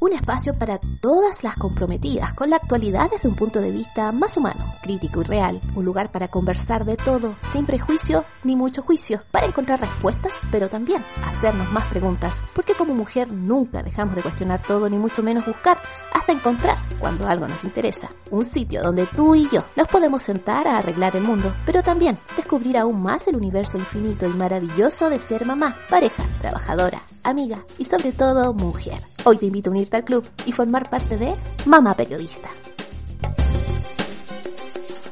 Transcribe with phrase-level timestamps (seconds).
[0.00, 4.36] Un espacio para todas las comprometidas con la actualidad desde un punto de vista más
[4.36, 9.20] humano, crítico y real, un lugar para conversar de todo, sin prejuicio ni mucho juicio,
[9.30, 14.62] para encontrar respuestas, pero también hacernos más preguntas, porque como mujer nunca dejamos de cuestionar
[14.62, 15.80] todo ni mucho menos buscar
[16.12, 18.10] hasta encontrar cuando algo nos interesa.
[18.30, 22.18] Un sitio donde tú y yo nos podemos sentar a arreglar el mundo, pero también
[22.36, 27.84] descubrir aún más el universo infinito y maravilloso de ser mamá, pareja, trabajadora, amiga y
[27.84, 29.15] sobre todo mujer.
[29.28, 32.48] Hoy te invito a unirte al club y formar parte de Mamá Periodista.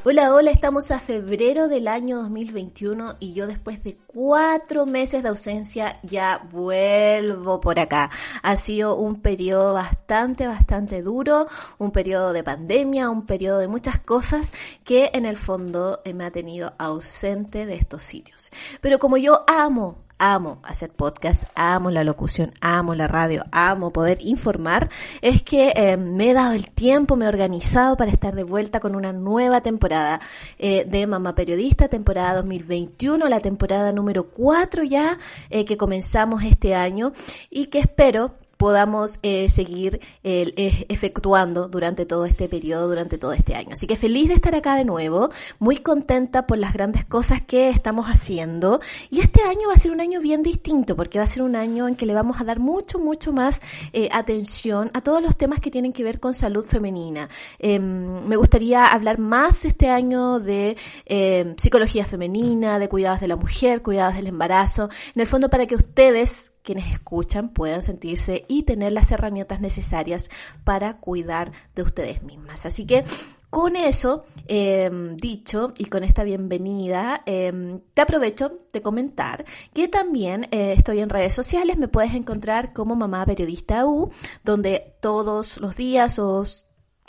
[0.05, 5.27] Hola, hola, estamos a febrero del año 2021 y yo después de cuatro meses de
[5.27, 8.09] ausencia ya vuelvo por acá.
[8.41, 11.47] Ha sido un periodo bastante, bastante duro,
[11.77, 14.53] un periodo de pandemia, un periodo de muchas cosas
[14.85, 18.49] que en el fondo me ha tenido ausente de estos sitios.
[18.79, 24.19] Pero como yo amo amo hacer podcast, amo la locución, amo la radio, amo poder
[24.21, 24.89] informar,
[25.21, 28.79] es que eh, me he dado el tiempo, me he organizado para estar de vuelta
[28.79, 30.21] con una nueva temporada
[30.57, 35.17] eh, de Mamá Periodista, temporada 2021, la temporada número 4 ya
[35.49, 37.11] eh, que comenzamos este año
[37.49, 43.55] y que espero podamos eh, seguir eh, efectuando durante todo este periodo, durante todo este
[43.55, 43.69] año.
[43.73, 47.69] Así que feliz de estar acá de nuevo, muy contenta por las grandes cosas que
[47.69, 51.27] estamos haciendo y este año va a ser un año bien distinto porque va a
[51.27, 53.61] ser un año en que le vamos a dar mucho, mucho más
[53.93, 57.29] eh, atención a todos los temas que tienen que ver con salud femenina.
[57.59, 63.35] Em, me gustaría hablar más este año de em, psicología femenina, de cuidados de la
[63.35, 68.63] mujer, cuidados del embarazo, en el fondo para que ustedes quienes escuchan puedan sentirse y
[68.63, 70.29] tener las herramientas necesarias
[70.65, 72.65] para cuidar de ustedes mismas.
[72.65, 73.05] Así que
[73.49, 80.47] con eso em, dicho y con esta bienvenida, em, te aprovecho de comentar que también
[80.51, 84.11] eh, estoy en redes sociales, me puedes encontrar como mamá periodista U,
[84.43, 86.43] donde todos los días o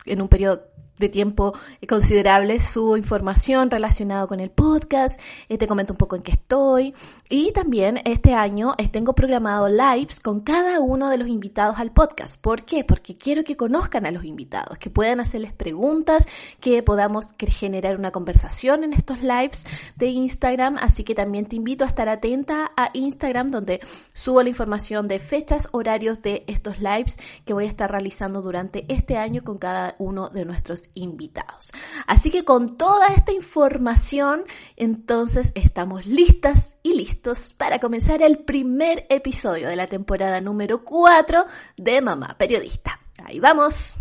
[0.04, 0.62] en un periodo
[0.98, 1.54] de tiempo
[1.88, 6.94] considerable su información relacionada con el podcast, eh, te comento un poco en qué estoy
[7.28, 11.92] y también este año eh, tengo programado lives con cada uno de los invitados al
[11.92, 12.40] podcast.
[12.40, 12.84] ¿Por qué?
[12.84, 16.26] Porque quiero que conozcan a los invitados, que puedan hacerles preguntas,
[16.60, 19.64] que podamos generar una conversación en estos lives
[19.96, 23.80] de Instagram, así que también te invito a estar atenta a Instagram donde
[24.12, 28.84] subo la información de fechas, horarios de estos lives que voy a estar realizando durante
[28.88, 31.72] este año con cada uno de nuestros invitados.
[32.06, 34.44] Así que con toda esta información,
[34.76, 41.44] entonces estamos listas y listos para comenzar el primer episodio de la temporada número 4
[41.76, 43.00] de Mamá Periodista.
[43.24, 43.96] Ahí vamos.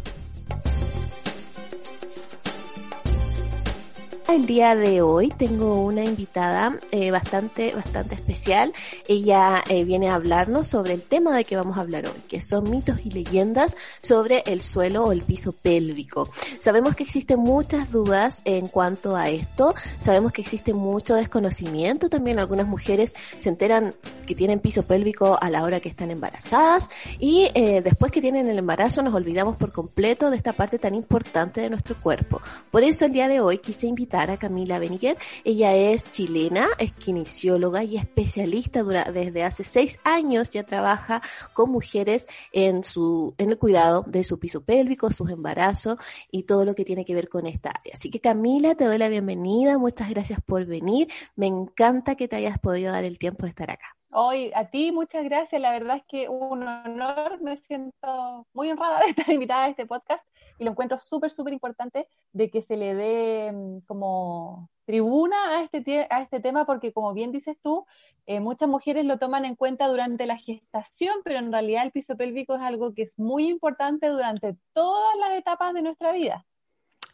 [4.28, 8.74] El día de hoy tengo una invitada eh, bastante, bastante especial.
[9.08, 12.42] Ella eh, viene a hablarnos sobre el tema de que vamos a hablar hoy, que
[12.42, 16.28] son mitos y leyendas sobre el suelo o el piso pélvico.
[16.60, 19.76] Sabemos que existen muchas dudas en cuanto a esto.
[20.00, 22.10] Sabemos que existe mucho desconocimiento.
[22.10, 23.94] También algunas mujeres se enteran
[24.26, 28.48] que tienen piso pélvico a la hora que están embarazadas y eh, después que tienen
[28.48, 32.42] el embarazo nos olvidamos por completo de esta parte tan importante de nuestro cuerpo.
[32.72, 35.18] Por eso el día de hoy quise invitar Camila Beniguer.
[35.44, 40.50] Ella es chilena, es kinesióloga y especialista desde hace seis años.
[40.52, 41.22] Ya trabaja
[41.54, 45.98] con mujeres en su, en el cuidado de su piso pélvico, sus embarazos
[46.32, 47.94] y todo lo que tiene que ver con esta área.
[47.94, 49.78] Así que Camila, te doy la bienvenida.
[49.78, 51.08] Muchas gracias por venir.
[51.36, 53.96] Me encanta que te hayas podido dar el tiempo de estar acá.
[54.12, 55.62] Hoy, a ti muchas gracias.
[55.62, 57.42] La verdad es que un honor.
[57.42, 60.24] Me siento muy honrada de estar invitada a este podcast
[60.58, 65.64] y lo encuentro súper, súper importante de que se le dé mm, como tribuna a
[65.64, 67.86] este, a este tema, porque como bien dices tú,
[68.28, 72.16] eh, muchas mujeres lo toman en cuenta durante la gestación, pero en realidad el piso
[72.16, 76.46] pélvico es algo que es muy importante durante todas las etapas de nuestra vida.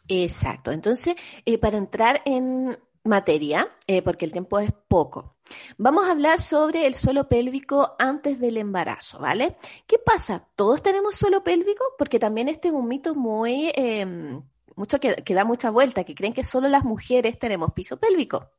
[0.08, 0.72] Exacto.
[0.72, 5.36] Entonces, eh, para entrar en materia, eh, porque el tiempo es poco.
[5.76, 9.56] Vamos a hablar sobre el suelo pélvico antes del embarazo, ¿vale?
[9.86, 10.46] ¿Qué pasa?
[10.54, 11.84] ¿Todos tenemos suelo pélvico?
[11.98, 14.42] Porque también este es un mito muy, em,
[14.76, 18.50] mucho que, que, da mucha vuelta, que creen que solo las mujeres tenemos piso pélvico.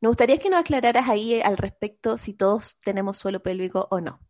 [0.00, 4.20] Me gustaría que nos aclararas ahí al respecto si todos tenemos suelo pélvico o no.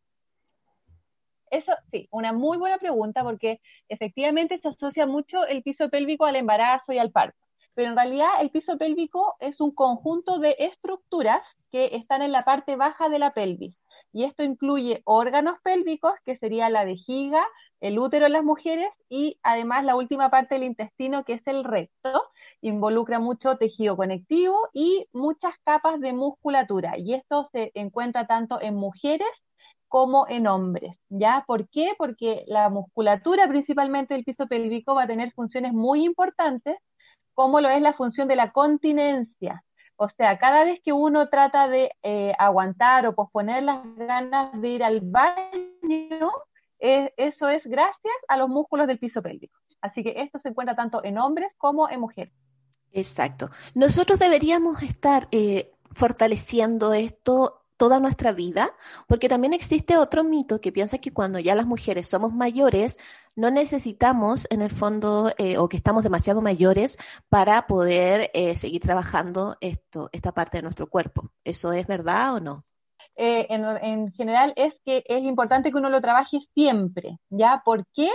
[1.50, 6.37] Eso sí, una muy buena pregunta porque efectivamente se asocia mucho el piso pélvico al
[6.37, 7.45] embarazo y al parto.
[7.76, 12.44] Pero en realidad el piso pélvico es un conjunto de estructuras que están en la
[12.44, 13.76] parte baja de la pelvis.
[14.12, 17.46] Y esto incluye órganos pélvicos, que sería la vejiga,
[17.81, 21.64] el útero en las mujeres y además la última parte del intestino, que es el
[21.64, 22.23] recto,
[22.62, 26.96] involucra mucho tejido conectivo y muchas capas de musculatura.
[26.96, 29.29] Y esto se encuentra tanto en mujeres
[29.88, 31.44] como en hombres, ¿ya?
[31.46, 31.93] ¿Por qué?
[31.99, 36.76] Porque la musculatura principalmente del piso pélvico va a tener funciones muy importantes,
[37.36, 39.62] como lo es la función de la continencia.
[39.96, 44.68] O sea, cada vez que uno trata de eh, aguantar o posponer las ganas de
[44.68, 46.32] ir al baño,
[46.78, 49.58] eh, eso es gracias a los músculos del piso pélvico.
[49.82, 52.32] Así que esto se encuentra tanto en hombres como en mujeres.
[52.92, 53.50] Exacto.
[53.74, 58.75] Nosotros deberíamos estar eh, fortaleciendo esto toda nuestra vida,
[59.06, 62.99] porque también existe otro mito que piensa que cuando ya las mujeres somos mayores,
[63.34, 68.82] no necesitamos en el fondo eh, o que estamos demasiado mayores para poder eh, seguir
[68.82, 71.31] trabajando esto, esta parte de nuestro cuerpo.
[71.44, 72.64] ¿Eso es verdad o no?
[73.19, 77.62] en, en, general es que es importante que uno lo trabaje siempre, ¿ya?
[77.64, 78.11] ¿Por qué?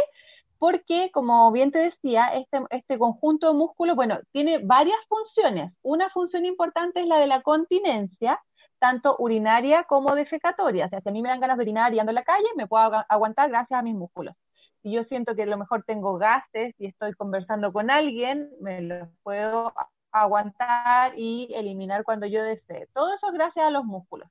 [0.61, 5.75] porque, como bien te decía, este, este conjunto de músculos, bueno, tiene varias funciones.
[5.81, 8.39] Una función importante es la de la continencia,
[8.81, 10.87] tanto urinaria como defecatoria.
[10.87, 12.47] O sea, si a mí me dan ganas de orinar y ando en la calle,
[12.57, 14.35] me puedo aguantar gracias a mis músculos.
[14.81, 18.81] Si yo siento que a lo mejor tengo gases y estoy conversando con alguien, me
[18.81, 19.71] los puedo
[20.11, 22.87] aguantar y eliminar cuando yo desee.
[22.93, 24.27] Todo eso es gracias a los músculos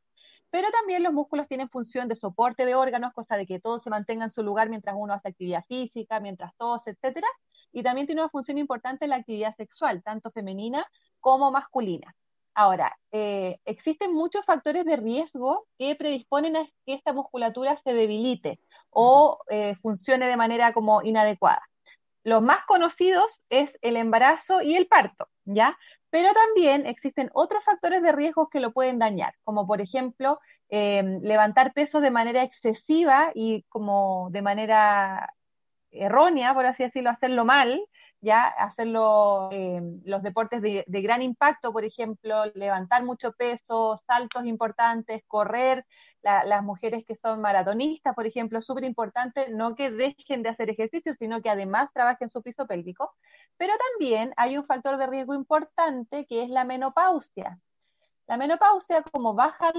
[0.51, 3.91] pero también los músculos tienen función de soporte de órganos, cosa de que todo se
[3.91, 7.27] mantenga en su lugar mientras uno hace actividad física, mientras todos, etcétera,
[7.73, 10.85] y también tiene una función importante en la actividad sexual, tanto femenina
[11.21, 12.17] como masculina.
[12.61, 18.61] Ahora, eh, existen muchos factores de riesgo que predisponen a que esta musculatura se debilite
[18.91, 21.63] o eh, funcione de manera como inadecuada.
[22.23, 25.79] Los más conocidos es el embarazo y el parto, ¿ya?
[26.11, 31.23] Pero también existen otros factores de riesgo que lo pueden dañar, como por ejemplo em,
[31.23, 35.33] levantar pesos de manera excesiva y como de manera
[35.93, 37.81] errónea, por así decirlo, hacerlo mal,
[38.21, 45.23] ya hacerlo em, los deportes de, gran impacto, por ejemplo, levantar mucho peso, saltos importantes,
[45.27, 45.87] correr,
[46.23, 51.15] las mujeres que son maratonistas, por ejemplo, súper importante, no que dejen de hacer ejercicio,
[51.15, 53.15] sino que además trabajen su piso pélvico.
[53.57, 57.59] Pero también hay un factor de riesgo importante que es la menopausia.
[58.27, 59.73] La menopausia, como baja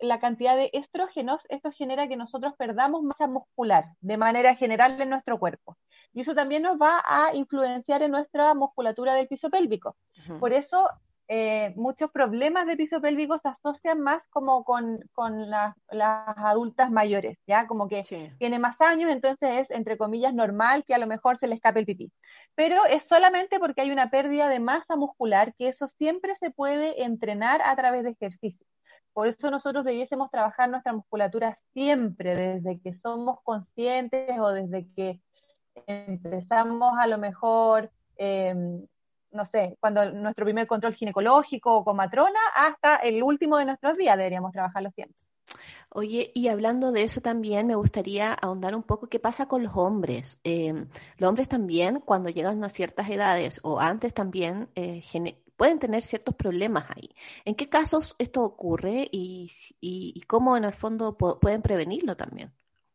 [0.00, 5.10] la cantidad de estrógenos, esto genera que nosotros perdamos masa muscular de manera general en
[5.10, 5.76] nuestro cuerpo.
[6.12, 9.96] Y eso también nos va a influenciar en nuestra musculatura del piso pélvico.
[10.38, 10.88] Por eso
[11.28, 15.00] eh, muchos problemas de piso pélvico se asocian más como con,
[15.40, 17.66] las adultas mayores, ¿ya?
[17.66, 18.02] Como que
[18.38, 21.80] tiene más años, entonces es, entre comillas, normal que a lo mejor se le escape
[21.80, 22.12] el pipí.
[22.54, 27.02] Pero es solamente porque hay una pérdida de masa muscular, que eso siempre se puede
[27.02, 28.66] entrenar a través de ejercicio.
[29.14, 35.20] Por eso nosotros debiésemos trabajar nuestra musculatura siempre, desde que somos conscientes o desde que
[35.86, 38.86] empezamos a lo mejor em,
[39.32, 43.96] no sé, cuando nuestro primer control ginecológico o con matrona, hasta el último de nuestros
[43.96, 45.16] días deberíamos trabajar los tiempos.
[45.90, 49.72] Oye, y hablando de eso también, me gustaría ahondar un poco qué pasa con los
[49.74, 50.38] hombres.
[50.44, 50.88] Em,
[51.18, 55.02] los hombres también, cuando llegan a ciertas edades o antes también, eh,
[55.56, 57.14] pueden tener ciertos problemas ahí.
[57.44, 59.50] ¿En qué casos esto ocurre y,
[60.26, 62.52] cómo en el fondo pueden prevenirlo también?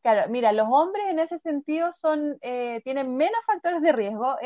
[0.07, 4.37] Claro, mira, los hombres en ese sentido son, eh, tienen menos factores de riesgo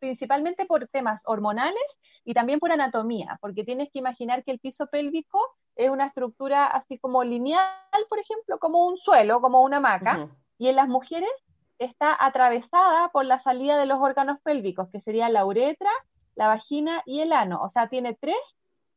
[0.00, 1.84] principalmente por temas hormonales
[2.24, 5.38] y también por anatomía, porque tienes que imaginar que el piso pélvico
[5.76, 7.70] es una estructura así como lineal,
[8.08, 11.30] por ejemplo, como un suelo, como una hamaca, y en las mujeres
[11.78, 15.90] está atravesada por la salida de los órganos pélvicos, que sería la uretra,
[16.34, 18.34] la vagina y el ano, o sea, tiene tres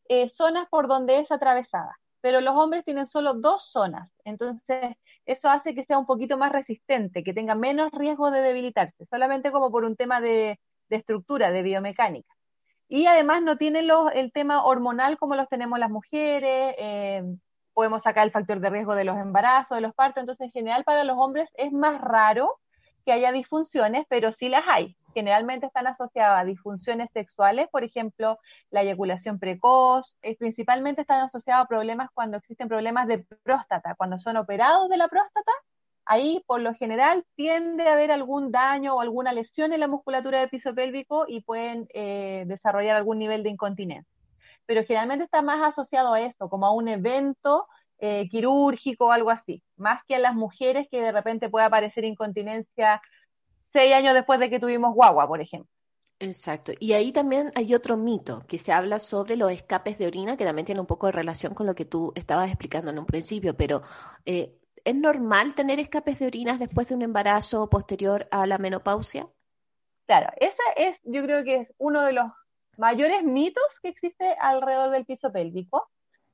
[0.05, 4.95] eh, zonas por donde es atravesada, pero los hombres tienen solo dos zonas, entonces
[5.25, 9.51] eso hace que sea un poquito más resistente, que tenga menos riesgo de debilitarse, solamente
[9.51, 10.59] como por un tema de,
[10.89, 12.33] estructura, de biomecánica.
[12.87, 17.23] Y además no tiene el tema hormonal como los tenemos las mujeres, eh,
[17.73, 20.83] podemos sacar el factor de riesgo de los embarazos, de los partos, entonces en general
[20.83, 22.59] para los hombres es más raro
[23.05, 24.97] que haya disfunciones, pero sí las hay.
[25.13, 28.39] Generalmente están asociadas a disfunciones sexuales, por ejemplo,
[28.69, 34.19] la eyaculación precoz, eh, principalmente están asociadas a problemas cuando existen problemas de próstata, cuando
[34.19, 35.51] son operados de la próstata,
[36.05, 40.39] ahí por lo general tiende a haber algún daño o alguna lesión en la musculatura
[40.39, 44.11] del piso pélvico y pueden eh, desarrollar algún nivel de incontinencia.
[44.65, 47.67] pero generalmente está más asociado a esto, como a un evento
[47.99, 52.05] eh, quirúrgico o algo así, más que a las mujeres que de repente puede aparecer
[52.05, 53.01] incontinencia
[53.71, 55.69] seis años después de que tuvimos guagua, por ejemplo.
[56.19, 56.73] Exacto.
[56.79, 60.43] Y ahí también hay otro mito que se habla sobre los escapes de orina, que
[60.43, 63.55] también tiene un poco de relación con lo que tú estabas explicando en un principio,
[63.55, 63.81] pero
[64.25, 69.29] eh, ¿es normal tener escapes de orinas después de un embarazo posterior a la menopausia?
[70.07, 72.25] Claro, ese es, yo creo que es uno de los
[72.77, 75.89] mayores mitos que existe alrededor del piso pélvico.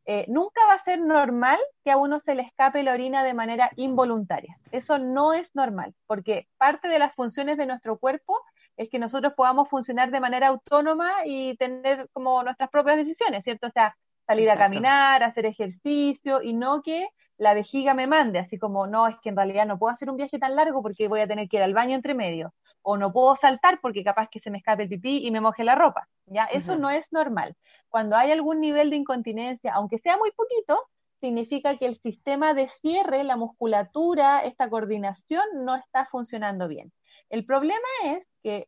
[0.07, 3.33] Eh, nunca va a ser normal que a uno se le escape la orina de
[3.33, 4.57] manera involuntaria.
[4.71, 8.39] Eso no es normal, porque parte de las funciones de nuestro cuerpo
[8.77, 13.67] es que nosotros podamos funcionar de manera autónoma y tener como nuestras propias decisiones, ¿cierto?
[13.67, 13.95] O sea,
[14.27, 17.07] salir a caminar, hacer ejercicio y no que
[17.37, 20.17] la vejiga me mande, así como, no, es que en realidad no puedo hacer un
[20.17, 22.53] viaje tan largo porque voy a tener que ir al baño entre medio,
[22.87, 25.63] o no puedo saltar porque capaz que se me escape el pipí y me moje
[25.63, 26.45] la ropa, ¿ya?
[26.45, 27.55] Eso no es normal.
[27.89, 30.79] Cuando hay algún nivel de incontinencia, aunque sea muy poquito,
[31.19, 36.91] significa que el sistema de cierre, la musculatura, esta coordinación no está funcionando bien.
[37.31, 38.67] El problema es que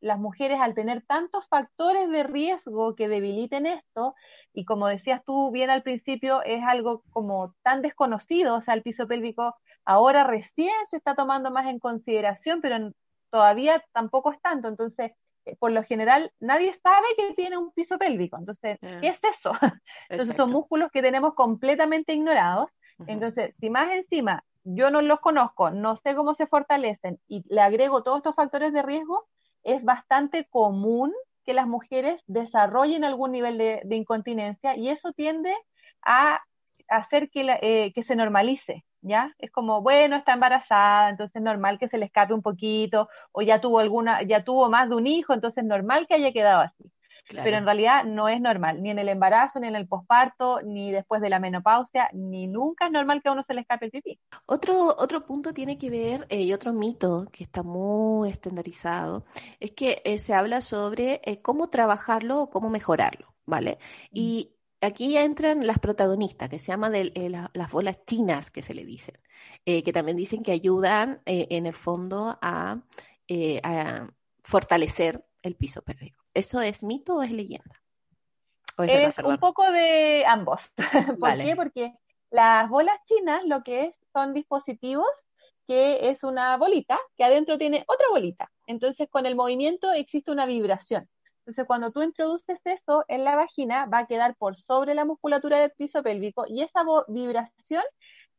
[0.00, 4.16] las mujeres al tener tantos factores de riesgo que debiliten esto,
[4.52, 8.82] y como decías tú bien al principio, es algo como tan desconocido, o sea, el
[8.82, 12.92] piso pélvico ahora recién se está tomando más en consideración, pero
[13.34, 15.10] todavía tampoco es tanto, entonces,
[15.44, 19.50] eh, por lo general, nadie sabe que tiene un piso pélvico, entonces, ¿qué es eso?
[20.08, 22.70] Entonces, son músculos que tenemos completamente ignorados,
[23.08, 27.60] entonces, si más encima yo no los conozco, no sé cómo se fortalecen y le
[27.60, 29.26] agrego todos estos factores de riesgo,
[29.64, 31.12] es bastante común
[31.44, 35.52] que las mujeres desarrollen algún nivel de, incontinencia y eso tiende
[36.02, 36.40] a
[36.86, 39.34] hacer que, eh, que se normalice, ¿ya?
[39.38, 43.42] Es como, bueno, está embarazada, entonces es normal que se le escape un poquito, o
[43.42, 46.62] ya tuvo alguna, ya tuvo más de un hijo, entonces es normal que haya quedado
[46.62, 46.90] así.
[47.28, 50.92] Pero en realidad no es normal, ni en el embarazo, ni en el posparto, ni
[50.92, 53.90] después de la menopausia, ni nunca es normal que a uno se le escape el
[53.90, 54.20] pipí.
[54.44, 59.24] Otro, otro punto tiene que ver, eh, y otro mito que está muy estandarizado,
[59.58, 63.78] es que eh, se habla sobre eh, cómo trabajarlo o cómo mejorarlo, ¿vale?
[64.10, 64.16] Mm.
[64.18, 64.53] Y
[64.84, 66.92] aquí entran las protagonistas, que se llaman
[67.52, 69.18] las bolas chinas, que se le dicen,
[69.64, 72.80] que también dicen que ayudan en el fondo a,
[73.62, 74.08] a
[74.42, 76.24] fortalecer el piso pélvico.
[76.32, 77.82] ¿Eso es mito o es leyenda?
[78.78, 80.60] es, un poco de ambos.
[81.20, 81.54] ¿Por qué?
[81.56, 81.94] Porque
[82.30, 85.08] las bolas chinas lo que es son dispositivos
[85.66, 88.50] que es una bolita que adentro tiene otra bolita.
[88.66, 91.08] Entonces con el movimiento existe una vibración.
[91.44, 95.58] Entonces cuando tú introduces eso en la vagina va a quedar por sobre la musculatura
[95.58, 97.82] del piso pélvico y esa vibración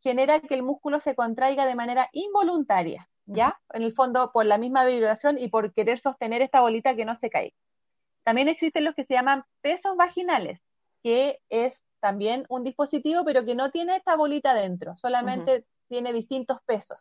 [0.01, 3.59] genera que el músculo se contraiga de manera involuntaria, ¿ya?
[3.73, 7.15] En el fondo por la misma vibración y por querer sostener esta bolita que no
[7.17, 7.55] se caiga.
[8.23, 10.59] También existen los que se llaman pesos vaginales,
[11.03, 16.57] que es también un dispositivo, pero que no tiene esta bolita dentro, solamente tiene distintos
[16.65, 16.97] pesos.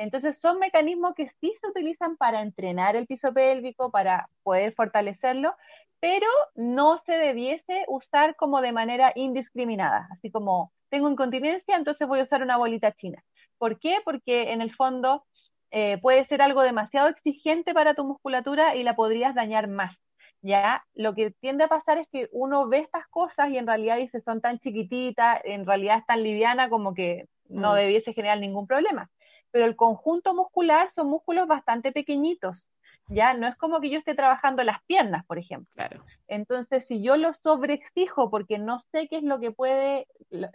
[0.00, 5.54] Entonces son mecanismos que sí se utilizan para entrenar el piso pélvico, para poder fortalecerlo,
[6.00, 12.20] pero no se debiese usar como de manera indiscriminada, así como tengo incontinencia, entonces voy
[12.20, 13.22] a usar una bolita china.
[13.58, 13.98] ¿Por qué?
[14.02, 15.26] Porque en el fondo
[15.70, 19.94] eh, puede ser algo demasiado exigente para tu musculatura y la podrías dañar más.
[20.40, 20.82] ¿ya?
[20.94, 24.22] Lo que tiende a pasar es que uno ve estas cosas y en realidad dice
[24.22, 27.76] son tan chiquititas, en realidad es tan liviana como que no mm.
[27.76, 29.10] debiese generar ningún problema.
[29.50, 32.66] Pero el conjunto muscular son músculos bastante pequeñitos,
[33.08, 33.34] ¿ya?
[33.34, 35.72] No es como que yo esté trabajando las piernas, por ejemplo.
[35.74, 36.04] Claro.
[36.28, 40.06] Entonces, si yo lo sobreexijo porque no sé qué es lo que puede,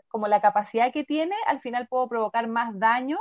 [0.08, 3.20] como la capacidad que tiene, al final puedo provocar más daño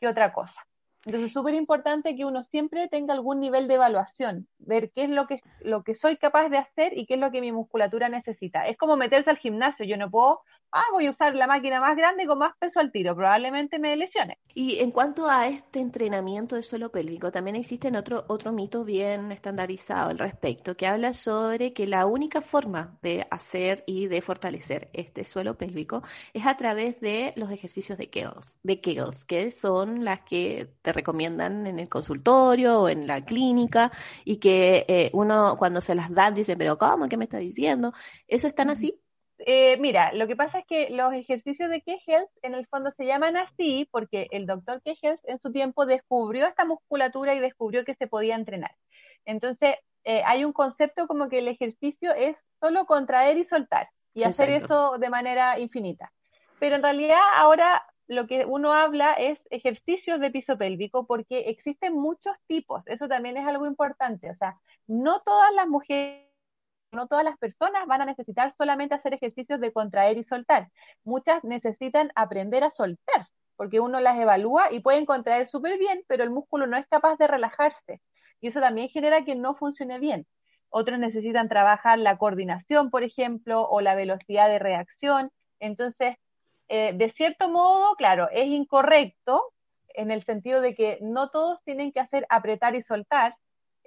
[0.00, 0.66] que otra cosa.
[1.06, 5.10] Entonces es súper importante que uno siempre tenga algún nivel de evaluación, ver qué es
[5.10, 8.08] lo que, lo que soy capaz de hacer y qué es lo que mi musculatura
[8.08, 8.66] necesita.
[8.66, 10.40] Es como meterse al gimnasio, yo no puedo
[10.72, 13.96] ah, voy a usar la máquina más grande con más peso al tiro, probablemente me
[13.96, 14.38] lesione.
[14.54, 19.32] Y en cuanto a este entrenamiento de suelo pélvico, también existe otro, otro mito bien
[19.32, 24.90] estandarizado al respecto, que habla sobre que la única forma de hacer y de fortalecer
[24.92, 30.04] este suelo pélvico es a través de los ejercicios de Kegels, de Kegels que son
[30.04, 33.92] las que te recomiendan en el consultorio o en la clínica
[34.24, 37.08] y que eh, uno cuando se las da dice, pero ¿cómo?
[37.08, 37.92] ¿Qué me está diciendo?
[38.26, 39.00] ¿Eso están así?
[39.38, 43.04] Eh, mira, lo que pasa es que los ejercicios de Kegels en el fondo se
[43.04, 47.94] llaman así porque el doctor Kegels en su tiempo descubrió esta musculatura y descubrió que
[47.94, 48.74] se podía entrenar.
[49.26, 54.22] Entonces, eh, hay un concepto como que el ejercicio es solo contraer y soltar y
[54.22, 56.12] hacer eso de manera infinita.
[56.58, 61.92] Pero en realidad ahora lo que uno habla es ejercicios de piso pélvico porque existen
[61.92, 62.86] muchos tipos.
[62.86, 64.30] Eso también es algo importante.
[64.30, 66.24] O sea, no todas las mujeres
[66.96, 70.68] no todas las personas van a necesitar solamente hacer ejercicios de contraer y soltar.
[71.04, 76.24] Muchas necesitan aprender a soltar, porque uno las evalúa y pueden contraer súper bien, pero
[76.24, 78.00] el músculo no es capaz de relajarse.
[78.40, 80.26] Y eso también genera que no funcione bien.
[80.68, 85.30] Otros necesitan trabajar la coordinación, por ejemplo, o la velocidad de reacción.
[85.60, 86.16] Entonces,
[86.68, 89.52] eh, de cierto modo, claro, es incorrecto
[89.94, 93.36] en el sentido de que no todos tienen que hacer apretar y soltar,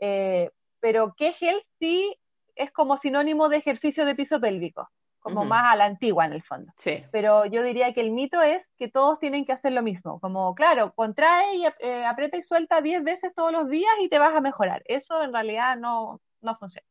[0.01, 0.50] eh,
[0.80, 2.16] pero Kegel sí
[2.60, 4.89] es como sinónimo de ejercicio de piso pélvico,
[5.20, 6.72] como más a la antigua en el fondo.
[6.75, 7.04] Sí.
[7.12, 10.54] Pero yo diría que el mito es que todos tienen que hacer lo mismo, como
[10.54, 14.36] claro, contrae y eh, aprieta y suelta 10 veces todos los días y te vas
[14.36, 14.84] a mejorar.
[14.86, 16.86] Eso en realidad no, no funciona.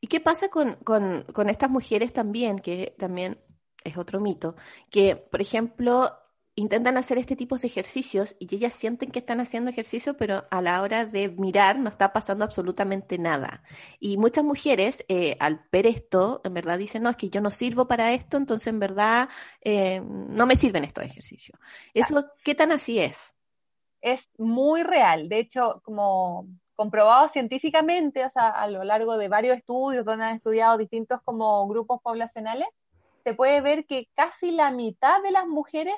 [0.00, 3.38] ¿Y qué pasa con, con, con estas mujeres también, que también
[3.82, 4.54] es otro mito,
[4.90, 6.10] que, por ejemplo,
[6.60, 10.62] intentan hacer este tipo de ejercicios y ellas sienten que están haciendo ejercicio, pero a
[10.62, 13.62] la hora de mirar no está pasando absolutamente nada.
[13.98, 17.50] Y muchas mujeres, eh, al ver esto, en verdad dicen, no, es que yo no
[17.50, 19.28] sirvo para esto, entonces en verdad
[19.60, 21.58] eh, no me sirven estos ejercicios.
[21.94, 23.34] ¿Eso qué tan así es?
[24.00, 25.28] Es muy real.
[25.28, 30.36] De hecho, como comprobado científicamente, o sea, a lo largo de varios estudios donde han
[30.36, 32.68] estudiado distintos como grupos poblacionales,
[33.24, 35.94] se puede ver que casi la mitad de las mujeres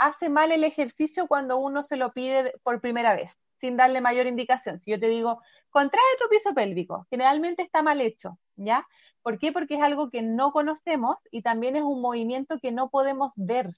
[0.00, 4.26] hace mal el ejercicio cuando uno se lo pide por primera vez, sin darle mayor
[4.26, 4.80] indicación.
[4.80, 8.86] Si yo te digo, contrae tu piso pélvico, generalmente está mal hecho, ¿ya?
[9.22, 9.52] ¿Por qué?
[9.52, 13.70] Porque es algo que no conocemos y también es un movimiento que no podemos ver,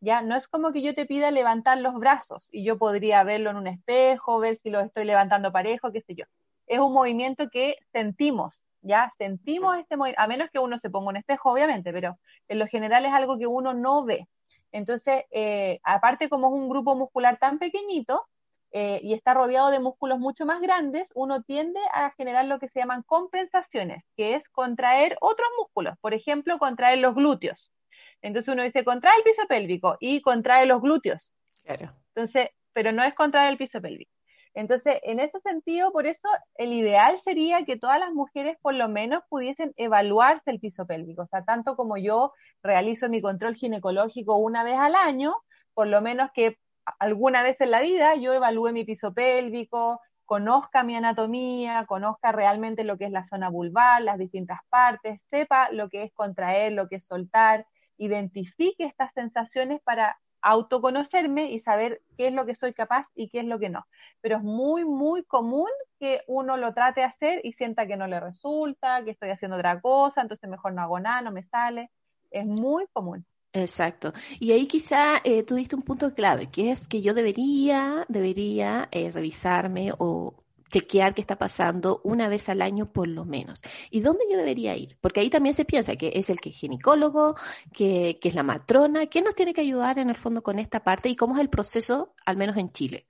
[0.00, 0.22] ¿ya?
[0.22, 3.56] No es como que yo te pida levantar los brazos y yo podría verlo en
[3.56, 6.24] un espejo, ver si lo estoy levantando parejo, qué sé yo.
[6.66, 9.12] Es un movimiento que sentimos, ¿ya?
[9.18, 12.66] Sentimos este movimiento, a menos que uno se ponga un espejo, obviamente, pero en lo
[12.66, 14.26] general es algo que uno no ve.
[14.72, 18.26] Entonces, eh, aparte como es un grupo muscular tan pequeñito
[18.72, 22.68] eh, y está rodeado de músculos mucho más grandes, uno tiende a generar lo que
[22.68, 27.72] se llaman compensaciones, que es contraer otros músculos, por ejemplo, contraer los glúteos.
[28.20, 31.32] Entonces uno dice, contrae el piso pélvico y contrae los glúteos.
[31.64, 31.92] Claro.
[32.14, 34.12] Entonces, pero no es contraer el piso pélvico.
[34.58, 38.88] Entonces, en ese sentido, por eso el ideal sería que todas las mujeres por lo
[38.88, 41.22] menos pudiesen evaluarse el piso pélvico.
[41.22, 45.36] O sea, tanto como yo realizo mi control ginecológico una vez al año,
[45.74, 46.58] por lo menos que
[46.98, 52.82] alguna vez en la vida yo evalúe mi piso pélvico, conozca mi anatomía, conozca realmente
[52.82, 56.88] lo que es la zona vulvar, las distintas partes, sepa lo que es contraer, lo
[56.88, 57.64] que es soltar,
[57.96, 63.40] identifique estas sensaciones para autoconocerme y saber qué es lo que soy capaz y qué
[63.40, 63.86] es lo que no.
[64.20, 68.06] Pero es muy, muy común que uno lo trate de hacer y sienta que no
[68.06, 71.90] le resulta, que estoy haciendo otra cosa, entonces mejor no hago nada, no me sale.
[72.30, 73.24] Es muy común.
[73.52, 74.12] Exacto.
[74.38, 78.88] Y ahí quizá eh, tú diste un punto clave, que es que yo debería, debería
[78.90, 80.34] eh, revisarme o
[80.68, 83.62] chequear qué está pasando una vez al año por lo menos.
[83.90, 84.96] ¿Y dónde yo debería ir?
[85.00, 87.34] Porque ahí también se piensa que es el que es ginecólogo,
[87.72, 90.80] que, que es la matrona, ¿quién nos tiene que ayudar en el fondo con esta
[90.84, 93.06] parte y cómo es el proceso, al menos en Chile?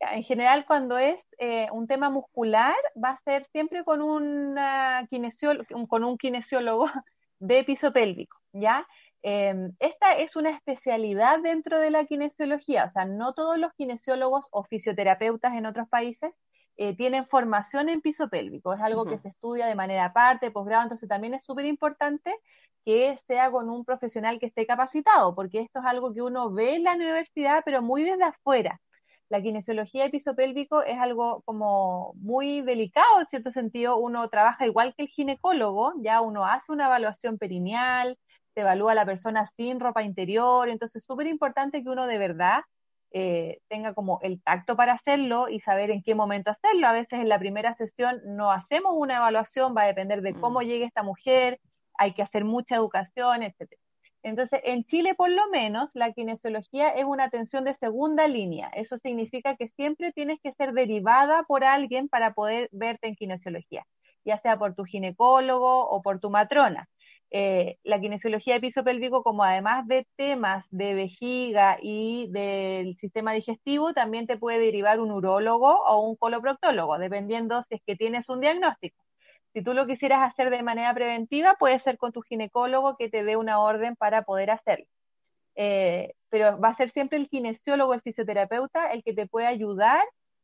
[0.00, 5.06] En general, cuando es eh, un tema muscular, va a ser siempre con, una
[5.88, 6.86] con un kinesiólogo
[7.38, 8.86] de piso pélvico, ¿ya?
[9.22, 14.46] Em, esta es una especialidad dentro de la kinesiología, o sea, no todos los kinesiólogos
[14.50, 16.32] o fisioterapeutas en otros países
[16.80, 20.84] eh, tienen formación en piso pélvico, es algo que se estudia de manera aparte, posgrado,
[20.84, 22.34] entonces también es súper importante
[22.86, 26.76] que sea con un profesional que esté capacitado, porque esto es algo que uno ve
[26.76, 28.80] en la universidad, pero muy desde afuera.
[29.28, 34.66] La kinesiología de piso pélvico es algo como muy delicado en cierto sentido, uno trabaja
[34.66, 38.16] igual que el ginecólogo, ya uno hace una evaluación perineal,
[38.54, 42.16] se evalúa a la persona sin ropa interior, entonces es súper importante que uno de
[42.16, 42.62] verdad
[43.12, 46.86] eh, tenga como el tacto para hacerlo y saber en qué momento hacerlo.
[46.86, 50.60] A veces en la primera sesión no hacemos una evaluación, va a depender de cómo
[50.60, 50.64] mm.
[50.64, 51.60] llegue esta mujer,
[51.98, 53.72] hay que hacer mucha educación, etc.
[54.22, 58.70] Entonces, en Chile por lo menos, la kinesiología es una atención de segunda línea.
[58.74, 63.86] Eso significa que siempre tienes que ser derivada por alguien para poder verte en kinesiología,
[64.24, 66.88] ya sea por tu ginecólogo o por tu matrona.
[67.32, 73.32] Eh, la kinesiología de piso pélvico, como además de temas de vejiga y del sistema
[73.32, 78.28] digestivo, también te puede derivar un urólogo o un coloproctólogo, dependiendo si es que tienes
[78.28, 79.00] un diagnóstico.
[79.52, 83.24] Si tú lo quisieras hacer de manera preventiva, puede ser con tu ginecólogo que te
[83.24, 84.86] dé una orden para poder hacerlo.
[85.56, 90.02] Eh, pero va a ser siempre el kinesiólogo, el fisioterapeuta, el que te puede ayudar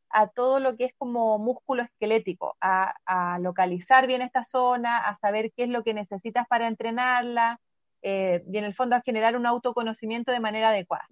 [0.09, 2.93] a todo lo que es como músculo esquelético, a,
[3.41, 7.59] localizar bien esta zona, a saber qué es lo que necesitas para entrenarla
[8.01, 11.07] eh, y en el fondo a generar un autoconocimiento de manera adecuada.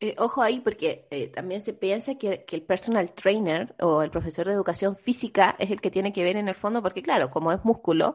[0.00, 4.46] Eh, ojo ahí porque eh, también se piensa que, el personal trainer o el profesor
[4.46, 7.50] de educación física es el que tiene que ver en el fondo porque claro, como
[7.50, 8.14] es músculo,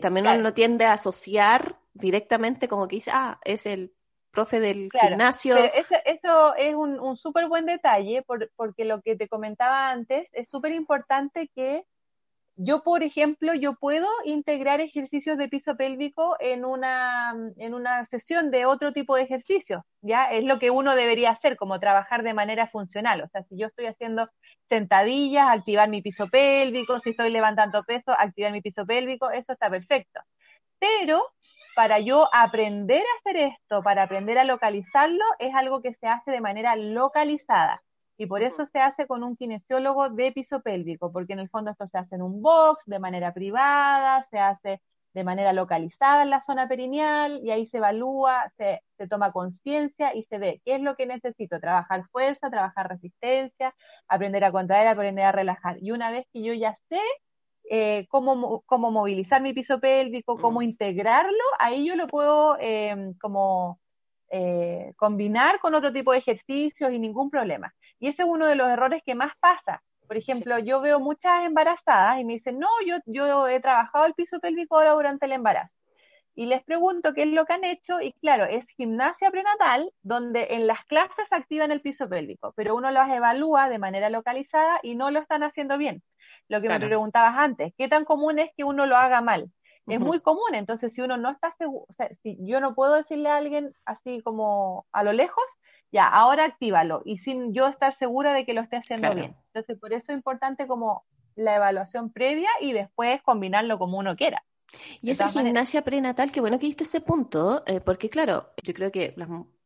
[0.00, 3.95] también uno tiende a asociar directamente como que dice, ah, es el
[4.36, 5.56] profe del gimnasio.
[5.56, 8.22] eso, eso, es un, un súper buen detalle
[8.56, 11.84] porque lo que te comentaba antes es súper importante que
[12.58, 18.50] yo, por ejemplo, yo puedo integrar ejercicios de piso pélvico en una, en una sesión
[18.50, 20.30] de otro tipo de ejercicios, ¿ya?
[20.30, 23.20] Es lo que uno debería hacer, como trabajar de manera funcional.
[23.20, 24.30] O sea, si yo estoy haciendo
[24.70, 29.68] sentadillas, activar mi piso pélvico, si estoy levantando peso, activar mi piso pélvico, eso está
[29.68, 30.20] perfecto.
[30.78, 31.26] Pero
[31.76, 36.30] para yo aprender a hacer esto, para aprender a localizarlo, es algo que se hace
[36.30, 37.82] de manera localizada
[38.16, 41.70] y por eso se hace con un kinesiólogo de piso pélvico, porque en el fondo
[41.72, 44.80] esto se hace en un box, de manera privada, se hace
[45.12, 50.24] de manera localizada en la zona perineal y ahí se evalúa, se, toma conciencia y
[50.24, 53.74] se ve qué es lo que necesito, trabajar fuerza, trabajar resistencia,
[54.08, 55.76] aprender a contraer, aprender a relajar.
[55.82, 57.00] Y una vez que yo ya sé
[57.70, 60.64] eh, cómo, cómo, movilizar mi piso pélvico, cómo mm.
[60.64, 63.80] integrarlo, ahí yo lo puedo eh, como
[64.30, 67.72] eh, combinar con otro tipo de ejercicios y ningún problema.
[67.98, 69.82] Y ese es uno de los errores que más pasa.
[70.06, 74.14] Por ejemplo, yo veo muchas embarazadas y me dicen, no, yo, yo he trabajado el
[74.14, 75.76] piso pélvico ahora durante el embarazo.
[76.34, 80.48] Y les pregunto qué es lo que han hecho y claro, es gimnasia prenatal donde
[80.50, 84.96] en las clases activan el piso pélvico, pero uno las evalúa de manera localizada y
[84.96, 86.02] no lo están haciendo bien.
[86.48, 89.50] Lo que me preguntabas antes, ¿qué tan común es que uno lo haga mal?
[89.86, 92.94] Es muy común, entonces si uno no está seguro, o sea, si yo no puedo
[92.94, 95.44] decirle a alguien así como a lo lejos,
[95.92, 99.36] ya, ahora actívalo y sin yo estar segura de que lo esté haciendo bien.
[99.46, 101.04] Entonces, por eso es importante como
[101.36, 104.42] la evaluación previa y después combinarlo como uno quiera.
[105.00, 108.90] Y esa gimnasia prenatal, qué bueno que diste ese punto, eh, porque claro, yo creo
[108.90, 109.14] que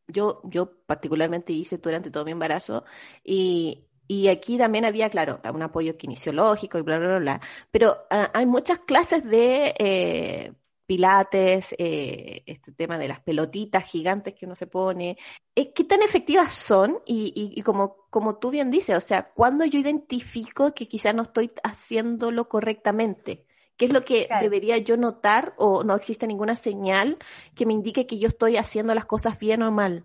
[0.06, 2.84] yo, yo particularmente hice durante todo mi embarazo
[3.24, 7.40] y, y aquí también había, claro, un apoyo kinesiológico y bla, bla, bla, bla.
[7.70, 10.52] Pero ah, hay muchas clases de eh,
[10.84, 15.16] pilates, eh, este tema de las pelotitas gigantes que uno se pone,
[15.54, 16.98] eh, ¿qué tan efectivas son?
[17.06, 21.52] Y, como, como tú bien dices, o sea, ¿cuándo yo identifico que quizás no estoy
[21.62, 23.46] haciéndolo correctamente?
[23.76, 27.16] ¿Qué es lo que debería yo notar o no existe ninguna señal
[27.54, 30.04] que me indique que yo estoy haciendo las cosas bien o mal?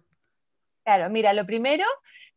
[0.83, 1.85] Claro, mira, lo primero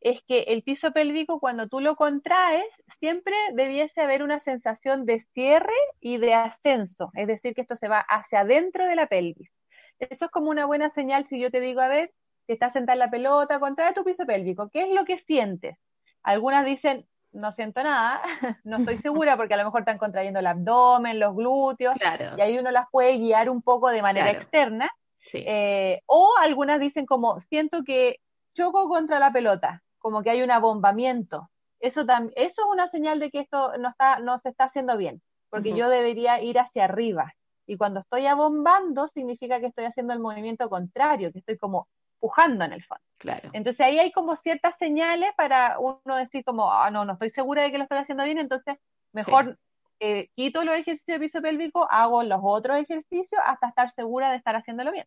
[0.00, 2.66] es que el piso pélvico cuando tú lo contraes,
[3.00, 7.88] siempre debiese haber una sensación de cierre y de ascenso, es decir, que esto se
[7.88, 9.50] va hacia adentro de la pelvis.
[9.98, 12.12] Eso es como una buena señal si yo te digo, a ver,
[12.46, 15.76] si estás sentada en la pelota, contrae tu piso pélvico, ¿qué es lo que sientes?
[16.22, 18.22] Algunas dicen, no siento nada,
[18.64, 21.94] no estoy segura porque a lo mejor están contrayendo el abdomen, los glúteos,
[22.36, 24.90] y ahí uno las puede guiar un poco de manera externa.
[25.34, 28.20] Eh, o algunas dicen como, siento que
[28.54, 31.50] choco contra la pelota, como que hay un abombamiento.
[31.80, 35.22] Eso, eso es una señal de que esto no, está, no se está haciendo bien,
[35.48, 37.34] porque yo debería ir hacia arriba.
[37.66, 42.64] Y cuando estoy abombando, significa que estoy haciendo el movimiento contrario, que estoy como pujando
[42.64, 43.02] en el fondo.
[43.18, 43.50] Claro.
[43.52, 47.62] Entonces ahí hay como ciertas señales para uno decir como, ah, no, no estoy segura
[47.62, 48.76] de que lo estoy haciendo bien, entonces
[49.12, 49.58] mejor
[50.00, 54.36] eh, quito los ejercicios de piso pélvico, hago los otros ejercicios hasta estar segura de
[54.36, 55.06] estar haciéndolo bien.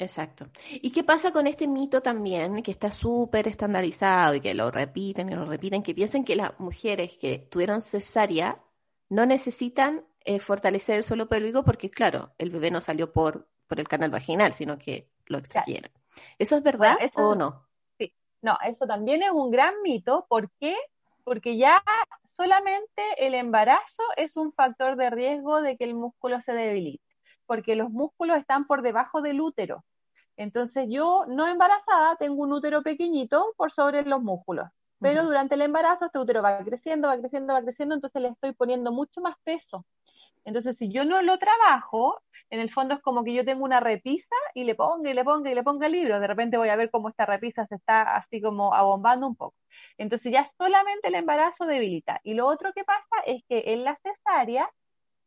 [0.00, 0.46] Exacto.
[0.70, 5.28] ¿Y qué pasa con este mito también, que está súper estandarizado y que lo repiten
[5.28, 8.58] y lo repiten, que piensan que las mujeres que tuvieron cesárea
[9.10, 13.78] no necesitan eh, fortalecer el suelo pélvico porque, claro, el bebé no salió por, por
[13.78, 15.90] el canal vaginal, sino que lo extrajeron.
[16.38, 17.66] ¿Eso es verdad o no?
[17.98, 20.24] Sí, no, eso también es un gran mito.
[20.30, 20.76] ¿Por qué?
[21.24, 21.82] Porque ya
[22.30, 27.04] solamente el embarazo es un factor de riesgo de que el músculo se debilite,
[27.44, 29.84] porque los músculos están por debajo del útero.
[30.40, 35.60] Entonces yo, no embarazada, tengo un útero pequeñito por sobre los músculos, pero durante el
[35.60, 39.36] embarazo este útero va creciendo, va creciendo, va creciendo, entonces le estoy poniendo mucho más
[39.44, 39.84] peso.
[40.46, 43.80] Entonces si yo no lo trabajo, en el fondo es como que yo tengo una
[43.80, 46.70] repisa y le pongo y le pongo y le pongo el libro, de repente voy
[46.70, 49.56] a ver cómo esta repisa se está así como abombando un poco.
[49.98, 52.18] Entonces ya solamente el embarazo debilita.
[52.24, 54.70] Y lo otro que pasa es que en la cesárea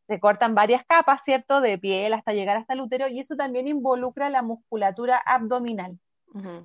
[0.08, 3.68] se cortan varias capas, ¿cierto?, de piel hasta llegar hasta el útero y eso también
[3.68, 5.98] involucra la musculatura abdominal.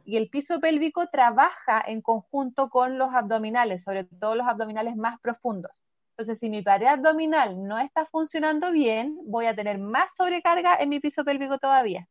[0.07, 5.21] Y el piso pélvico trabaja en conjunto con los abdominales, sobre todo los abdominales más
[5.21, 5.85] profundos.
[6.17, 10.89] Entonces, si mi pared abdominal no está funcionando bien, voy a tener más sobrecarga en
[10.89, 12.09] mi piso pélvico todavía.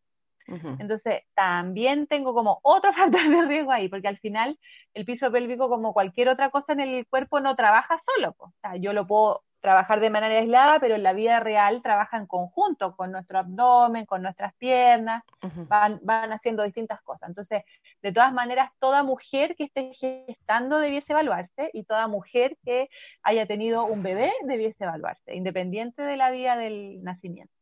[0.80, 4.58] Entonces, también tengo como otro factor de riesgo ahí, porque al final
[4.94, 8.36] el piso pélvico, como cualquier otra cosa en el cuerpo, no trabaja solo.
[8.38, 12.18] O sea, yo lo puedo trabajar de manera aislada, pero en la vida real trabaja
[12.18, 15.24] en conjunto con nuestro abdomen, con nuestras piernas,
[15.68, 17.30] van, van haciendo distintas cosas.
[17.30, 17.64] Entonces,
[18.02, 22.90] De todas maneras, toda mujer que esté gestando debiese evaluarse y toda mujer que
[23.24, 27.54] haya tenido un bebé debiese evaluarse, independiente de la vía del nacimiento.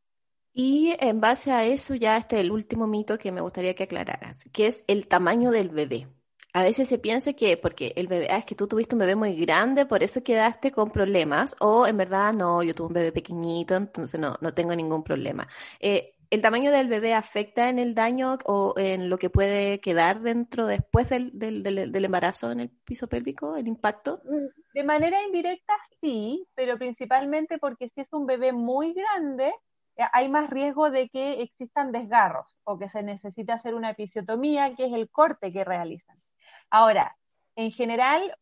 [0.53, 3.83] Y en base a eso, ya este es el último mito que me gustaría que
[3.83, 6.07] aclararas, que es el tamaño del bebé.
[6.55, 9.17] A veces se piensa que porque el bebé, ah, es que tú tuviste un bebé
[9.17, 13.11] muy grande, por eso quedaste con problemas, o en verdad no, yo tuve un bebé
[13.11, 15.49] pequeñito, entonces no, no tengo ningún problema.
[15.81, 20.21] Eh, ¿El tamaño del bebé afecta en el daño o en lo que puede quedar
[20.21, 24.21] dentro después del, del, del, embarazo en el piso pélvico, el impacto?
[24.23, 29.53] Mm, de manera indirecta sí, pero principalmente porque si es un bebé muy grande,
[29.97, 34.73] eh, hay más riesgo de que existan desgarros o que se necesite hacer una episiotomía,
[34.77, 36.15] que es el corte que realizan.
[36.69, 37.17] Ahora,
[37.55, 38.37] en general,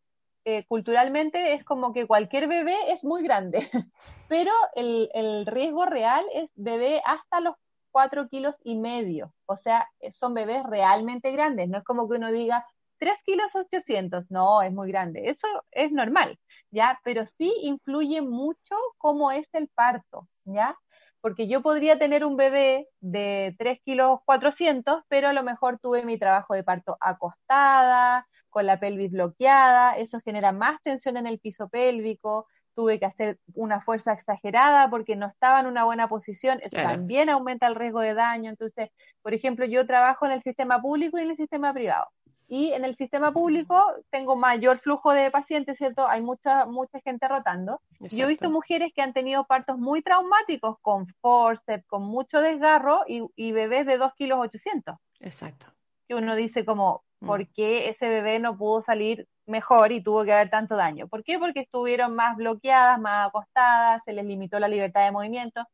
[0.45, 3.69] eh, culturalmente es como que cualquier bebé es muy grande,
[4.27, 7.55] pero el, el, riesgo real es bebé hasta los
[7.91, 12.31] 4 kilos y medio, o sea, son bebés realmente grandes, no es como que uno
[12.31, 12.65] diga
[12.97, 16.37] 3 kilos 800, no, es muy grande, eso es normal,
[16.71, 16.99] ¿ya?
[17.03, 20.75] Pero sí influye mucho cómo es el parto, ¿ya?
[21.23, 26.03] Porque yo podría tener un bebé de 3 kilos 400, pero a lo mejor tuve
[26.03, 31.39] mi trabajo de parto acostada, con la pelvis bloqueada, eso genera más tensión en el
[31.39, 36.59] piso pélvico, tuve que hacer una fuerza exagerada porque no estaba en una buena posición,
[36.61, 38.49] eso también aumenta el riesgo de daño.
[38.49, 38.89] Entonces,
[39.21, 42.07] por ejemplo, yo trabajo en el sistema público y en el sistema privado
[42.53, 46.07] y en el sistema público tengo mayor flujo de pacientes, ¿cierto?
[46.07, 47.81] Hay mucha, mucha gente rotando.
[47.99, 53.05] Yo he visto mujeres que han tenido partos muy traumáticos con forceps, con mucho desgarro
[53.07, 54.97] y, bebés de 2 kilos 800.
[55.21, 55.65] Exacto.
[56.07, 57.25] Que uno dice como, mm.
[57.25, 61.07] ¿por qué ese bebé no pudo salir mejor y tuvo que haber tanto daño?
[61.07, 61.39] ¿Por qué?
[61.39, 65.65] Porque estuvieron más bloqueadas, más acostadas, se les limitó la libertad de movimiento.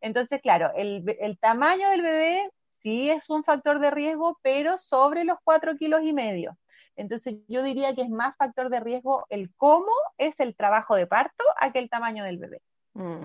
[0.00, 2.48] Entonces, claro, el, el tamaño del bebé
[2.88, 6.56] sí es un factor de riesgo, pero sobre los cuatro kilos y medio.
[6.96, 11.06] Entonces yo diría que es más factor de riesgo el cómo es el trabajo de
[11.06, 12.62] parto a que el tamaño del bebé.
[12.94, 13.24] Mm,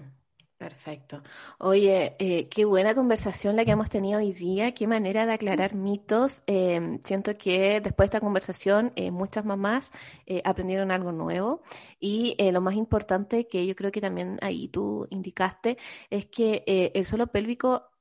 [0.58, 1.23] perfecto.
[1.60, 5.76] Oye, eh, qué buena conversación la que hemos tenido hoy día, qué manera de aclarar
[5.76, 6.43] mitos.
[6.45, 9.91] Em, siento que después de esta conversación eh, muchas mamás
[10.26, 11.63] eh, aprendieron algo nuevo
[12.02, 15.78] y lo más importante que yo creo que también ahí tú indicaste
[16.10, 17.92] es que el suelo pélvico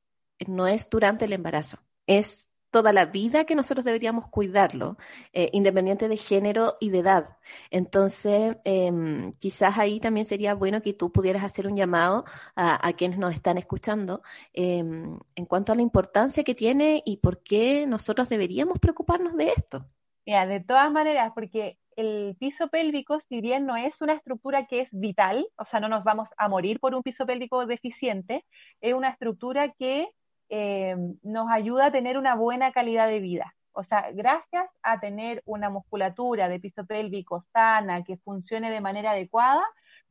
[0.48, 4.96] no es durante el embarazo, es toda la vida que nosotros deberíamos cuidarlo,
[5.34, 7.36] eh, independiente de género y de edad.
[7.70, 12.24] Entonces, em, quizás ahí también sería bueno que tú pudieras hacer un llamado
[12.56, 14.22] a, quienes nos están escuchando
[14.54, 19.48] em, en cuanto a la importancia que tiene y por qué nosotros deberíamos preocuparnos de
[19.48, 19.84] esto.
[20.24, 24.80] Mira, de todas maneras, porque el piso pélvico, si bien no es una estructura que
[24.80, 28.46] es vital, o sea, no nos vamos a morir por un piso pélvico deficiente,
[28.80, 30.08] es una estructura que
[30.54, 33.54] eh, nos ayuda a tener una buena calidad de vida.
[33.72, 39.12] O sea, gracias a tener una musculatura de piso pélvico sana, que funcione de manera
[39.12, 39.62] adecuada,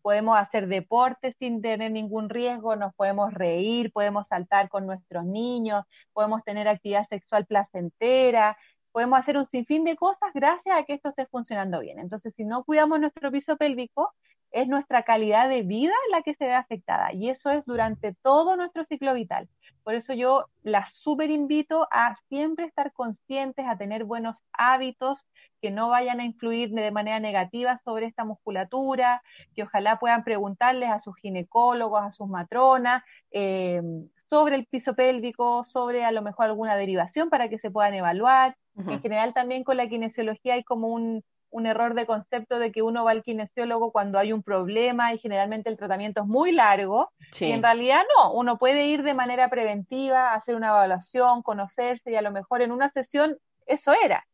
[0.01, 5.83] podemos hacer deporte sin tener ningún riesgo, nos podemos reír, podemos saltar con nuestros niños,
[6.11, 8.57] podemos tener actividad sexual placentera,
[8.91, 11.99] podemos hacer un sinfín de cosas gracias a que esto esté funcionando bien.
[11.99, 14.11] Entonces, si no cuidamos nuestro piso pélvico,
[14.51, 18.55] es nuestra calidad de vida la que se ve afectada y eso es durante todo
[18.55, 19.47] nuestro ciclo vital.
[19.83, 25.25] Por eso yo las súper invito a siempre estar conscientes, a tener buenos hábitos
[25.61, 29.21] que no vayan a influir de manera negativa sobre esta musculatura,
[29.55, 33.81] que ojalá puedan preguntarles a sus ginecólogos, a sus matronas, eh,
[34.29, 38.55] sobre el piso pélvico, sobre a lo mejor alguna derivación para que se puedan evaluar.
[38.77, 42.81] En general también con la kinesiología hay como un, un error de concepto de que
[42.81, 47.11] uno va al kinesiólogo cuando hay un problema y generalmente el tratamiento es muy largo.
[47.39, 52.15] Y en realidad no, uno puede ir de manera preventiva, hacer una evaluación, conocerse y
[52.15, 54.25] a lo mejor en una sesión eso era.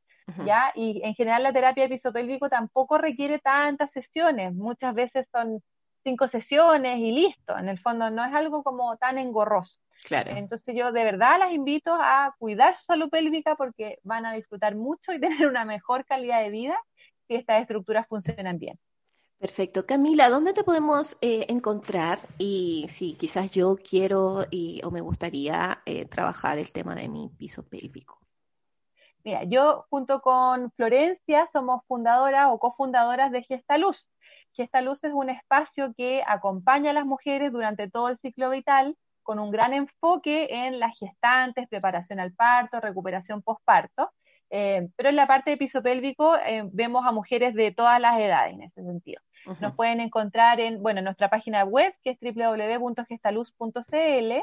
[0.45, 0.73] ¿Ya?
[0.75, 5.62] Y en general la terapia episopélvico tampoco requiere tantas sesiones, muchas veces son
[6.03, 9.80] cinco sesiones y listo, en el fondo no es algo como tan engorroso.
[10.03, 10.32] Claro.
[10.36, 14.75] Entonces yo de verdad las invito a cuidar su salud pélvica porque van a disfrutar
[14.75, 16.77] mucho y tener una mejor calidad de vida
[17.28, 18.80] si estas estructuras funcionan bien.
[19.40, 19.86] Perfecto.
[19.86, 22.18] Camila, ¿dónde te podemos eh, encontrar?
[22.40, 27.30] Y si quizás yo quiero y, o me gustaría eh, trabajar el tema de mi
[27.38, 28.20] piso pélvico.
[29.24, 34.10] Mira, yo junto con Florencia somos fundadoras o cofundadoras de Gestaluz.
[34.54, 39.38] Gestaluz es un espacio que acompaña a las mujeres durante todo el ciclo vital con
[39.38, 44.12] un gran enfoque en las gestantes, preparación al parto, recuperación postparto
[44.49, 48.19] eh, pero en la parte de piso pélvico eh, vemos a mujeres de todas las
[48.19, 49.21] edades en ese sentido.
[49.62, 54.33] Nos pueden encontrar en, bueno, nuestra página web, que es www.gestaluz.cl,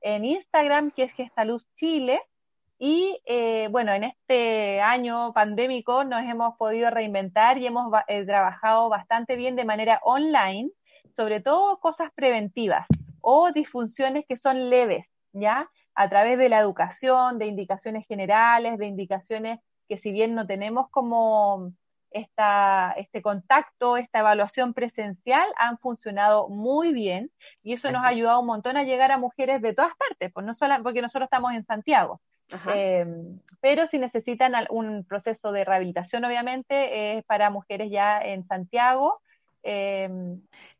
[0.00, 2.20] en Instagram, que es Gestaluz Chile,
[2.78, 7.92] Y eh, bueno, en este año pandémico nos hemos podido reinventar y hemos
[8.26, 10.70] trabajado bastante bien de manera online,
[11.14, 12.86] sobre todo cosas preventivas
[13.20, 15.68] o disfunciones que son leves, ¿ya?
[15.94, 20.88] A través de la educación, de indicaciones generales, de indicaciones que si bien no tenemos
[20.90, 21.72] como
[22.10, 27.30] esta, este contacto, esta evaluación presencial han funcionado muy bien
[27.62, 30.46] y eso nos ha ayudado un montón a llegar a mujeres de todas partes, pues
[30.46, 32.20] no solo, porque nosotros estamos en Santiago.
[32.74, 33.06] Eh,
[33.60, 39.20] pero si necesitan un proceso de rehabilitación, obviamente, es para mujeres ya en Santiago.
[39.62, 40.08] Eh,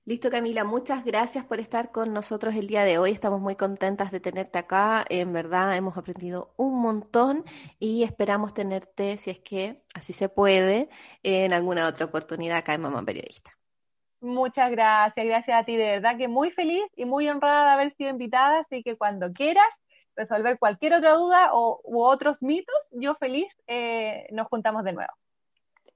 [0.06, 3.10] Listo, Camila, muchas gracias por estar con nosotros el día de hoy.
[3.12, 5.04] Estamos muy contentas de tenerte acá.
[5.08, 7.44] En verdad, hemos aprendido un montón
[7.78, 10.88] y esperamos tenerte, si es que así se puede,
[11.22, 13.52] en alguna otra oportunidad acá en Mamá Periodista.
[14.22, 17.94] Muchas gracias, gracias a ti, de verdad que muy feliz y muy honrada de haber
[17.96, 19.68] sido invitada, así que cuando quieras
[20.16, 25.12] resolver cualquier otra duda o, u otros mitos, yo feliz eh, nos juntamos de nuevo.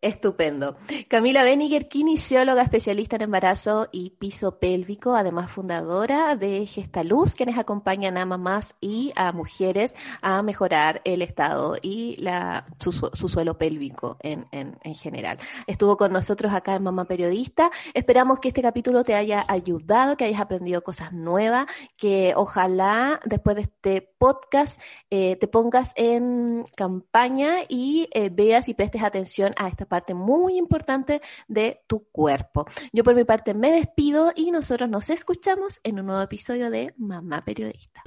[0.05, 0.77] Estupendo.
[1.09, 8.19] Camila Beniger, kinesióloga especialista en embarazo y piso pélvico, además fundadora de Gestaluz, quienes acompañan
[8.19, 14.47] a mamás y a mujeres a mejorar el estado y la, su, suelo pélvico en,
[14.53, 15.38] en, en, general.
[15.67, 17.71] Estuvo con nosotros acá en Mamá Periodista.
[17.95, 21.64] Esperamos que este capítulo te haya ayudado, que hayas aprendido cosas nuevas,
[21.97, 28.75] que ojalá después de este podcast eh, te pongas en campaña y eh, veas y
[28.75, 32.66] prestes atención a esta parte muy importante de tu cuerpo.
[32.92, 36.94] Yo por mi parte me despido y nosotros nos escuchamos en un nuevo episodio de
[36.96, 38.02] Mamá Periodista.